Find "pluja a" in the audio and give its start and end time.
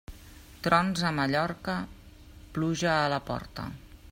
2.57-3.07